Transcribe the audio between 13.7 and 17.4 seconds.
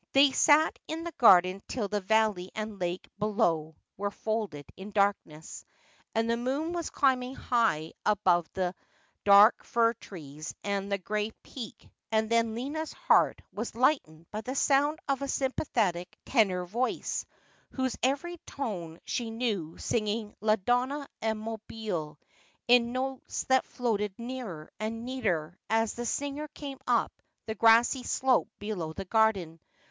lightened by the sound of a sympathetic tenor voice,